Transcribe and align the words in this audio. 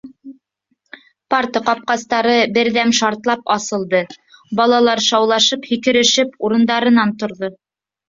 Парта 1.33 1.61
ҡапҡастары 1.67 2.33
берҙәм 2.57 2.95
шартлап 3.01 3.55
асылды: 3.59 4.03
балалар 4.63 5.07
шаулашып, 5.13 5.73
һикерешеп 5.75 6.37
урындарынан 6.51 7.19
торҙо. 7.25 7.57